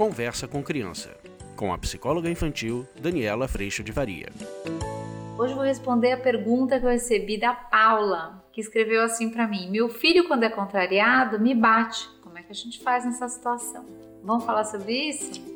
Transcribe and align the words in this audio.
Conversa 0.00 0.48
com 0.48 0.62
Criança, 0.62 1.14
com 1.54 1.74
a 1.74 1.76
psicóloga 1.76 2.30
infantil 2.30 2.88
Daniela 2.98 3.46
Freixo 3.46 3.84
de 3.84 3.92
Varia. 3.92 4.30
Hoje 5.38 5.52
vou 5.52 5.62
responder 5.62 6.12
a 6.12 6.16
pergunta 6.16 6.80
que 6.80 6.86
eu 6.86 6.90
recebi 6.90 7.38
da 7.38 7.52
Paula, 7.52 8.42
que 8.50 8.62
escreveu 8.62 9.02
assim 9.02 9.28
para 9.28 9.46
mim: 9.46 9.70
Meu 9.70 9.90
filho, 9.90 10.26
quando 10.26 10.44
é 10.44 10.48
contrariado, 10.48 11.38
me 11.38 11.54
bate. 11.54 12.08
Como 12.22 12.38
é 12.38 12.42
que 12.42 12.50
a 12.50 12.54
gente 12.54 12.82
faz 12.82 13.04
nessa 13.04 13.28
situação? 13.28 13.84
Vamos 14.24 14.44
falar 14.44 14.64
sobre 14.64 15.10
isso? 15.10 15.49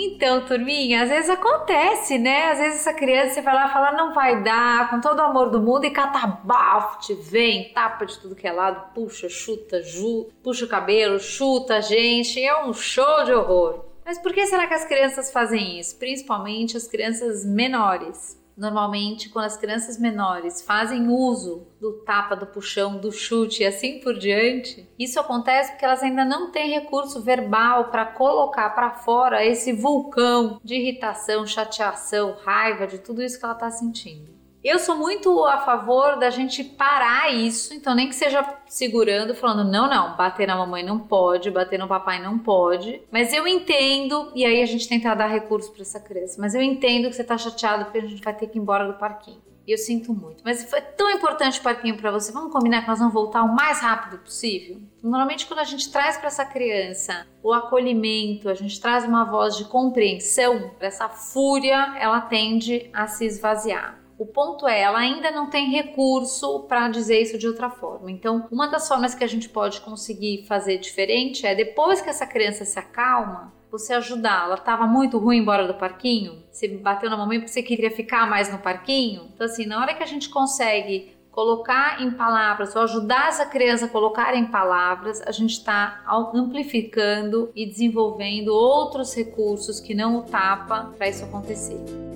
Então, 0.00 0.46
turminha, 0.46 1.02
às 1.02 1.08
vezes 1.08 1.28
acontece, 1.28 2.18
né? 2.18 2.52
Às 2.52 2.58
vezes 2.58 2.80
essa 2.80 2.94
criança 2.94 3.34
você 3.34 3.42
vai 3.42 3.52
lá 3.52 3.66
e 3.66 3.72
fala, 3.72 3.90
não 3.90 4.14
vai 4.14 4.44
dar, 4.44 4.88
com 4.90 5.00
todo 5.00 5.18
o 5.18 5.22
amor 5.22 5.50
do 5.50 5.60
mundo, 5.60 5.86
e 5.86 5.90
catabafo, 5.90 7.00
te 7.00 7.14
vem, 7.14 7.72
tapa 7.72 8.06
de 8.06 8.16
tudo 8.20 8.36
que 8.36 8.46
é 8.46 8.52
lado, 8.52 8.94
puxa, 8.94 9.28
chuta, 9.28 9.82
ju, 9.82 10.28
puxa 10.40 10.66
o 10.66 10.68
cabelo, 10.68 11.18
chuta 11.18 11.78
a 11.78 11.80
gente, 11.80 12.40
é 12.40 12.64
um 12.64 12.72
show 12.72 13.24
de 13.24 13.32
horror. 13.32 13.86
Mas 14.04 14.20
por 14.20 14.32
que 14.32 14.46
será 14.46 14.68
que 14.68 14.74
as 14.74 14.84
crianças 14.84 15.32
fazem 15.32 15.80
isso? 15.80 15.98
Principalmente 15.98 16.76
as 16.76 16.86
crianças 16.86 17.44
menores. 17.44 18.38
Normalmente, 18.58 19.28
quando 19.28 19.44
as 19.44 19.56
crianças 19.56 20.00
menores 20.00 20.60
fazem 20.62 21.06
uso 21.06 21.68
do 21.80 21.92
tapa, 22.04 22.34
do 22.34 22.44
puxão, 22.44 22.98
do 22.98 23.12
chute 23.12 23.62
e 23.62 23.66
assim 23.66 24.00
por 24.00 24.18
diante, 24.18 24.88
isso 24.98 25.20
acontece 25.20 25.70
porque 25.70 25.84
elas 25.84 26.02
ainda 26.02 26.24
não 26.24 26.50
têm 26.50 26.70
recurso 26.70 27.22
verbal 27.22 27.84
para 27.92 28.04
colocar 28.04 28.70
para 28.70 28.90
fora 28.90 29.46
esse 29.46 29.72
vulcão 29.72 30.60
de 30.64 30.74
irritação, 30.74 31.46
chateação, 31.46 32.36
raiva, 32.44 32.84
de 32.84 32.98
tudo 32.98 33.22
isso 33.22 33.38
que 33.38 33.44
ela 33.44 33.54
está 33.54 33.70
sentindo. 33.70 34.37
Eu 34.62 34.78
sou 34.78 34.96
muito 34.96 35.44
a 35.44 35.58
favor 35.58 36.18
da 36.18 36.30
gente 36.30 36.64
parar 36.64 37.32
isso, 37.32 37.72
então 37.72 37.94
nem 37.94 38.08
que 38.08 38.14
seja 38.14 38.44
segurando, 38.66 39.34
falando 39.34 39.70
não, 39.70 39.88
não, 39.88 40.16
bater 40.16 40.48
na 40.48 40.56
mamãe 40.56 40.82
não 40.82 40.98
pode, 40.98 41.50
bater 41.50 41.78
no 41.78 41.86
papai 41.86 42.20
não 42.20 42.38
pode. 42.38 43.00
Mas 43.10 43.32
eu 43.32 43.46
entendo, 43.46 44.32
e 44.34 44.44
aí 44.44 44.60
a 44.60 44.66
gente 44.66 44.88
tentar 44.88 45.14
dar 45.14 45.28
recurso 45.28 45.70
para 45.72 45.82
essa 45.82 46.00
criança. 46.00 46.40
Mas 46.40 46.54
eu 46.54 46.60
entendo 46.60 47.08
que 47.08 47.14
você 47.14 47.24
tá 47.24 47.38
chateado 47.38 47.84
porque 47.84 47.98
a 47.98 48.06
gente 48.06 48.22
vai 48.22 48.34
ter 48.34 48.48
que 48.48 48.58
ir 48.58 48.60
embora 48.60 48.86
do 48.86 48.94
parquinho. 48.98 49.40
E 49.68 49.72
eu 49.72 49.76
sinto 49.76 50.14
muito. 50.14 50.42
Mas 50.42 50.64
foi 50.68 50.80
tão 50.80 51.10
importante 51.10 51.60
o 51.60 51.62
parquinho 51.62 51.94
para 51.94 52.10
você. 52.10 52.32
Vamos 52.32 52.50
combinar 52.50 52.80
que 52.80 52.88
nós 52.88 52.98
vamos 52.98 53.12
voltar 53.12 53.42
o 53.42 53.54
mais 53.54 53.80
rápido 53.80 54.18
possível? 54.18 54.80
Normalmente, 55.02 55.46
quando 55.46 55.60
a 55.60 55.64
gente 55.64 55.92
traz 55.92 56.16
para 56.16 56.28
essa 56.28 56.44
criança 56.44 57.26
o 57.42 57.52
acolhimento, 57.52 58.48
a 58.48 58.54
gente 58.54 58.80
traz 58.80 59.04
uma 59.04 59.24
voz 59.24 59.58
de 59.58 59.66
compreensão, 59.66 60.70
essa 60.80 61.06
fúria 61.10 61.94
ela 62.00 62.18
tende 62.22 62.88
a 62.94 63.06
se 63.06 63.26
esvaziar. 63.26 64.07
O 64.18 64.26
ponto 64.26 64.66
é, 64.66 64.80
ela 64.80 64.98
ainda 64.98 65.30
não 65.30 65.48
tem 65.48 65.70
recurso 65.70 66.64
para 66.64 66.88
dizer 66.88 67.22
isso 67.22 67.38
de 67.38 67.46
outra 67.46 67.70
forma. 67.70 68.10
Então, 68.10 68.48
uma 68.50 68.66
das 68.66 68.88
formas 68.88 69.14
que 69.14 69.22
a 69.22 69.28
gente 69.28 69.48
pode 69.48 69.80
conseguir 69.80 70.44
fazer 70.48 70.78
diferente 70.78 71.46
é 71.46 71.54
depois 71.54 72.00
que 72.00 72.10
essa 72.10 72.26
criança 72.26 72.64
se 72.64 72.76
acalma, 72.80 73.52
você 73.70 73.94
ajudar. 73.94 74.46
Ela 74.46 74.56
estava 74.56 74.88
muito 74.88 75.18
ruim 75.18 75.38
embora 75.38 75.68
do 75.68 75.74
parquinho, 75.74 76.42
você 76.50 76.66
bateu 76.66 77.08
na 77.08 77.16
mamãe 77.16 77.38
porque 77.38 77.52
você 77.52 77.62
queria 77.62 77.92
ficar 77.92 78.28
mais 78.28 78.50
no 78.50 78.58
parquinho. 78.58 79.28
Então, 79.32 79.46
assim, 79.46 79.66
na 79.66 79.80
hora 79.80 79.94
que 79.94 80.02
a 80.02 80.06
gente 80.06 80.28
consegue 80.28 81.16
colocar 81.30 82.02
em 82.02 82.10
palavras 82.10 82.74
ou 82.74 82.82
ajudar 82.82 83.28
essa 83.28 83.46
criança 83.46 83.84
a 83.84 83.88
colocar 83.88 84.34
em 84.34 84.46
palavras, 84.46 85.22
a 85.22 85.30
gente 85.30 85.52
está 85.52 86.02
amplificando 86.34 87.52
e 87.54 87.64
desenvolvendo 87.64 88.48
outros 88.48 89.14
recursos 89.14 89.78
que 89.78 89.94
não 89.94 90.18
o 90.18 90.22
tapa 90.22 90.92
para 90.98 91.08
isso 91.08 91.24
acontecer. 91.24 92.07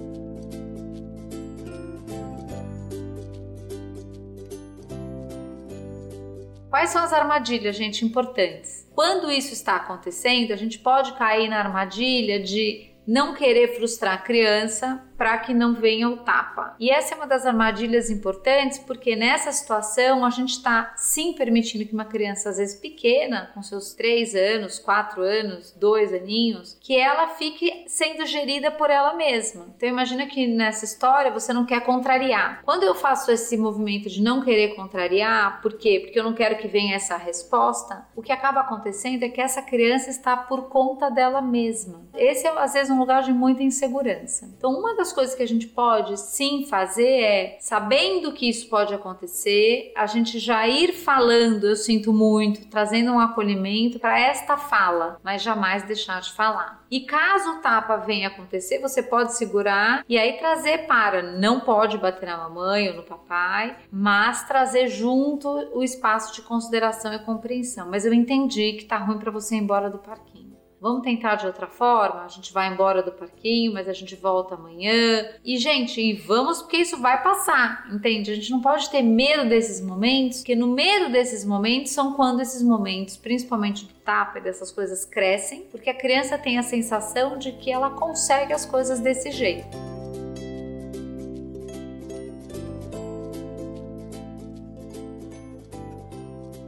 Quais 6.73 6.89
são 6.89 7.05
as 7.05 7.13
armadilhas, 7.13 7.77
gente, 7.77 8.03
importantes? 8.03 8.89
Quando 8.95 9.31
isso 9.31 9.53
está 9.53 9.77
acontecendo, 9.77 10.53
a 10.53 10.57
gente 10.57 10.79
pode 10.79 11.13
cair 11.19 11.47
na 11.47 11.59
armadilha 11.59 12.43
de 12.43 12.95
não 13.07 13.35
querer 13.35 13.77
frustrar 13.77 14.15
a 14.15 14.23
criança 14.23 15.05
para 15.23 15.39
que 15.39 15.55
não 15.55 15.73
venha 15.73 16.09
o 16.09 16.17
tapa. 16.17 16.75
E 16.81 16.91
essa 16.91 17.15
é 17.15 17.17
uma 17.17 17.29
das 17.29 17.47
armadilhas 17.47 18.11
importantes, 18.11 18.81
porque 18.81 19.15
nessa 19.15 19.53
situação 19.53 20.25
a 20.25 20.31
gente 20.31 20.55
está 20.55 20.95
sim 20.97 21.33
permitindo 21.33 21.87
que 21.87 21.95
uma 21.95 22.05
criança, 22.05 22.49
às 22.51 22.57
vezes 22.57 22.81
pequena, 22.81 23.49
com 23.55 23.63
seus 23.63 23.95
3 23.95 24.35
anos, 24.35 24.81
4 24.81 25.23
anos, 25.23 25.71
2 25.79 26.13
aninhos, 26.13 26.77
que 26.81 26.99
ela 26.99 27.29
fique 27.29 27.85
sendo 27.87 28.27
gerida 28.27 28.73
por 28.73 28.91
ela 28.91 29.15
mesma. 29.15 29.67
Então 29.77 29.89
imagina 29.89 30.27
que 30.27 30.45
nessa 30.45 30.85
história 30.85 31.31
você 31.31 31.53
não 31.53 31.65
quer 31.65 31.85
contrariar. 31.85 32.61
Quando 32.65 32.83
eu 32.83 32.97
faço 32.97 33.31
esse 33.31 33.57
movimento 33.57 34.09
de 34.09 34.21
não 34.21 34.43
querer 34.43 34.75
contrariar, 34.75 35.63
por 35.63 35.75
quê? 35.75 36.01
Porque 36.03 36.19
eu 36.19 36.25
não 36.25 36.35
quero 36.35 36.59
que 36.59 36.67
venha 36.67 36.97
essa 36.97 37.17
resposta, 37.17 38.09
o 38.17 38.23
que 38.23 38.33
acaba 38.33 38.63
acontecendo 38.63 39.23
é 39.23 39.29
que 39.29 39.41
essa 39.41 39.63
criança 39.63 40.11
está 40.11 40.37
por 40.37 40.69
conta 40.69 41.09
dela 41.09 41.41
mesma. 41.41 42.03
Esse 42.13 42.49
é 42.49 42.59
às 42.59 42.73
vezes 42.73 42.91
um 42.91 42.99
lugar 42.99 43.23
de 43.23 43.33
muita 43.33 43.63
insegurança. 43.63 44.53
Então 44.59 44.73
uma 44.73 44.97
das 44.97 45.12
coisas 45.13 45.35
que 45.35 45.43
a 45.43 45.49
gente 45.49 45.67
pode 45.67 46.19
sim 46.19 46.67
fazer 46.67 47.23
é, 47.23 47.57
sabendo 47.61 48.33
que 48.33 48.49
isso 48.49 48.69
pode 48.69 48.95
acontecer, 48.95 49.93
a 49.97 50.07
gente 50.07 50.39
já 50.39 50.67
ir 50.67 50.93
falando, 50.93 51.67
eu 51.67 51.77
sinto 51.77 52.13
muito, 52.13 52.67
trazendo 52.69 53.13
um 53.13 53.21
acolhimento 53.21 53.99
para 53.99 54.19
esta 54.19 54.57
fala, 54.57 55.19
mas 55.23 55.43
jamais 55.43 55.83
deixar 55.83 56.21
de 56.21 56.33
falar. 56.33 56.83
E 56.91 57.01
caso 57.01 57.53
o 57.53 57.63
tapa 57.63 57.97
venha 57.97 58.29
acontecer, 58.29 58.79
você 58.79 59.03
pode 59.03 59.35
segurar 59.35 60.05
e 60.09 60.19
aí 60.19 60.35
trazer 60.35 60.87
para, 60.87 61.23
não 61.23 61.61
pode 61.61 61.97
bater 61.97 62.27
na 62.27 62.37
mamãe 62.37 62.91
ou 62.91 62.97
no 62.97 63.03
papai, 63.03 63.77
mas 63.91 64.47
trazer 64.47 64.89
junto 64.89 65.49
o 65.73 65.83
espaço 65.83 66.35
de 66.35 66.43
consideração 66.43 67.15
e 67.15 67.19
compreensão. 67.21 67.89
Mas 67.89 68.05
eu 68.05 68.13
entendi 68.13 68.75
que 68.75 68.85
tá 68.85 68.99
ruim 68.99 69.19
para 69.19 69.31
você 69.31 69.55
ir 69.55 69.59
embora 69.59 69.89
do 69.89 69.99
parquinho. 69.99 70.42
Vamos 70.83 71.05
tentar 71.05 71.37
de 71.37 71.47
outra 71.47 71.69
forma? 71.69 72.25
A 72.25 72.29
gente 72.29 72.53
vai 72.53 72.69
embora 72.69 73.05
do 73.05 73.13
parquinho, 73.13 73.73
mas 73.73 73.89
a 73.89 73.93
gente 73.93 74.17
volta 74.17 74.57
amanhã. 74.57 75.29
E, 75.45 75.57
gente, 75.57 76.01
e 76.01 76.13
vamos 76.13 76.61
porque 76.61 76.79
isso 76.79 77.01
vai 77.01 77.23
passar, 77.23 77.89
entende? 77.93 78.33
A 78.33 78.35
gente 78.35 78.51
não 78.51 78.61
pode 78.61 78.91
ter 78.91 79.01
medo 79.01 79.49
desses 79.49 79.81
momentos, 79.81 80.39
porque 80.39 80.57
no 80.57 80.67
medo 80.67 81.13
desses 81.13 81.45
momentos 81.45 81.93
são 81.93 82.15
quando 82.15 82.41
esses 82.41 82.65
momentos, 82.65 83.17
principalmente 83.17 83.85
do 83.85 83.95
tapa 83.95 84.41
e 84.41 84.43
dessas 84.43 84.73
coisas, 84.73 85.05
crescem, 85.05 85.69
porque 85.71 85.89
a 85.89 85.95
criança 85.95 86.37
tem 86.37 86.59
a 86.59 86.65
sensação 86.65 87.39
de 87.39 87.53
que 87.53 87.71
ela 87.71 87.91
consegue 87.91 88.53
as 88.53 88.67
coisas 88.67 88.99
desse 88.99 89.31
jeito. 89.31 89.92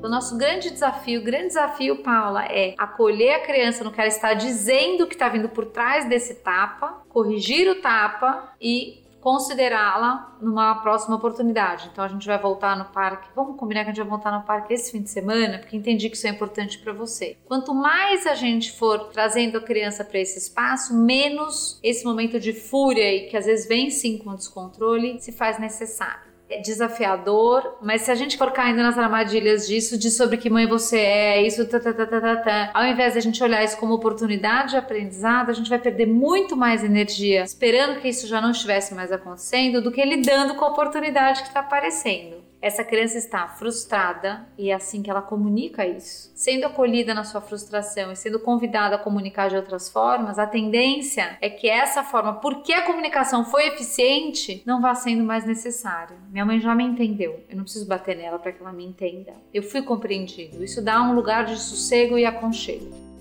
O 0.05 0.09
nosso 0.09 0.37
grande 0.37 0.69
desafio, 0.69 1.23
grande 1.23 1.47
desafio, 1.47 2.03
Paula, 2.03 2.45
é 2.45 2.75
acolher 2.77 3.37
a 3.37 3.41
criança 3.41 3.83
no 3.83 3.91
que 3.91 3.99
ela 3.99 4.07
está 4.07 4.35
dizendo 4.35 5.07
que 5.07 5.15
está 5.15 5.31
vindo 5.31 5.49
por 5.49 5.65
trás 5.65 6.07
desse 6.07 6.35
tapa, 6.35 7.03
corrigir 7.09 7.67
o 7.71 7.81
tapa 7.81 8.53
e 8.61 9.03
considerá-la 9.23 10.37
numa 10.43 10.75
próxima 10.83 11.17
oportunidade. 11.17 11.89
Então 11.91 12.05
a 12.05 12.09
gente 12.09 12.27
vai 12.27 12.39
voltar 12.39 12.77
no 12.77 12.85
parque. 12.85 13.31
Vamos 13.35 13.57
combinar 13.57 13.85
que 13.85 13.93
a 13.93 13.95
gente 13.95 14.03
vai 14.03 14.11
voltar 14.11 14.31
no 14.31 14.45
parque 14.45 14.75
esse 14.75 14.93
fim 14.93 15.01
de 15.01 15.09
semana, 15.09 15.59
porque 15.59 15.75
entendi 15.75 16.11
que 16.11 16.17
isso 16.19 16.27
é 16.27 16.31
importante 16.31 16.77
para 16.81 16.93
você. 16.93 17.39
Quanto 17.47 17.73
mais 17.73 18.27
a 18.27 18.35
gente 18.35 18.73
for 18.73 19.05
trazendo 19.05 19.57
a 19.57 19.63
criança 19.63 20.05
para 20.05 20.19
esse 20.19 20.39
espaço, 20.39 20.95
menos 20.95 21.81
esse 21.83 22.05
momento 22.05 22.39
de 22.39 22.53
fúria 22.53 23.11
e 23.11 23.31
que 23.31 23.39
às 23.39 23.47
vezes 23.47 23.67
vem 23.67 23.89
sim 23.89 24.19
com 24.19 24.35
descontrole 24.35 25.19
se 25.19 25.33
faz 25.33 25.59
necessário 25.59 26.34
é 26.55 26.61
desafiador, 26.61 27.77
mas 27.83 28.03
se 28.03 28.11
a 28.11 28.15
gente 28.15 28.37
for 28.37 28.51
caindo 28.53 28.79
nas 28.79 28.97
armadilhas 28.97 29.67
disso, 29.67 29.99
de 29.99 30.11
sobre 30.11 30.37
que 30.37 30.49
mãe 30.49 30.67
você 30.67 30.99
é, 30.99 31.43
isso, 31.43 31.67
tá, 31.67 31.81
tá, 31.81 31.93
tá, 31.93 32.07
tá, 32.07 32.21
tá, 32.21 32.37
tá, 32.37 32.71
ao 32.73 32.87
invés 32.87 33.17
a 33.17 33.21
gente 33.21 33.43
olhar 33.43 33.63
isso 33.65 33.77
como 33.77 33.95
oportunidade 33.95 34.71
de 34.71 34.77
aprendizado, 34.77 35.51
a 35.51 35.53
gente 35.53 35.69
vai 35.69 35.79
perder 35.79 36.07
muito 36.07 36.57
mais 36.57 36.85
energia 36.85 37.43
esperando 37.43 38.01
que 38.01 38.09
isso 38.09 38.27
já 38.27 38.41
não 38.41 38.51
estivesse 38.51 38.95
mais 38.95 39.11
acontecendo 39.11 39.83
do 39.83 39.91
que 39.91 40.05
lidando 40.05 40.55
com 40.55 40.65
a 40.65 40.69
oportunidade 40.69 41.43
que 41.43 41.49
está 41.49 41.61
aparecendo 41.61 42.45
essa 42.65 42.83
criança 42.83 43.19
está 43.19 43.47
frustrada 43.47 44.49
e 44.57 44.71
é 44.71 44.75
assim 44.75 45.03
que 45.03 45.11
ela 45.11 45.21
comunica 45.21 45.87
isso. 45.87 46.33
Sendo 46.35 46.65
acolhida 46.65 47.13
na 47.13 47.23
sua 47.23 47.43
frustração 47.43 48.11
e 48.11 48.17
sendo 48.17 48.41
convidada 48.41 48.97
a 48.97 48.99
comunicar 48.99 49.51
de 49.51 49.57
outras 49.57 49.91
formas, 49.91 50.39
a 50.39 50.47
tendência 50.47 51.37
é 51.43 51.51
que 51.51 51.69
essa 51.69 52.03
forma, 52.03 52.41
porque 52.41 52.73
a 52.73 52.87
comunicação 52.87 53.45
foi 53.45 53.67
eficiente, 53.67 54.63
não 54.65 54.81
vá 54.81 54.95
sendo 54.95 55.23
mais 55.23 55.45
necessária. 55.45 56.17
Minha 56.31 56.47
mãe 56.47 56.59
já 56.59 56.75
me 56.75 56.85
entendeu, 56.85 57.45
eu 57.51 57.57
não 57.59 57.65
preciso 57.65 57.87
bater 57.87 58.17
nela 58.17 58.39
para 58.39 58.51
que 58.51 58.63
ela 58.63 58.73
me 58.73 58.87
entenda. 58.87 59.35
Eu 59.53 59.63
fui 59.63 59.83
compreendido. 59.83 60.65
Isso 60.65 60.81
dá 60.81 61.03
um 61.03 61.15
lugar 61.15 61.45
de 61.45 61.61
sossego 61.61 62.17
e 62.17 62.25
aconchego. 62.25 63.14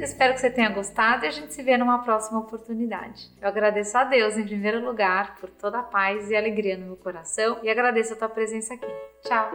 Espero 0.00 0.34
que 0.34 0.40
você 0.40 0.50
tenha 0.50 0.70
gostado 0.70 1.24
e 1.24 1.28
a 1.28 1.30
gente 1.30 1.52
se 1.52 1.62
vê 1.62 1.76
numa 1.76 2.02
próxima 2.02 2.40
oportunidade. 2.40 3.30
Eu 3.40 3.48
agradeço 3.48 3.96
a 3.98 4.04
Deus, 4.04 4.36
em 4.36 4.44
primeiro 4.44 4.84
lugar, 4.84 5.36
por 5.36 5.50
toda 5.50 5.80
a 5.80 5.82
paz 5.82 6.30
e 6.30 6.36
alegria 6.36 6.76
no 6.76 6.86
meu 6.86 6.96
coração 6.96 7.58
e 7.62 7.68
agradeço 7.68 8.14
a 8.14 8.16
tua 8.16 8.28
presença 8.28 8.74
aqui. 8.74 8.86
Tchau! 9.22 9.50